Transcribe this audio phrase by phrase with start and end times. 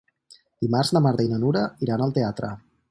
[0.65, 2.53] Dimarts na Marta i na Nura iran al teatre.